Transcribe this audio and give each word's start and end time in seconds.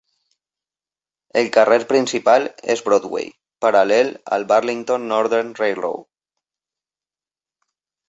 El 1.41 1.49
carrer 1.57 1.77
principal 1.91 2.47
és 2.77 2.83
Broadway, 2.89 3.29
paral·lel 3.67 4.11
al 4.39 4.49
Burlington 4.55 5.09
Northern 5.15 5.55
Railroad. 5.63 6.07